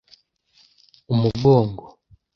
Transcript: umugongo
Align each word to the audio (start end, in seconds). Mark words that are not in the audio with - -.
umugongo 1.13 1.83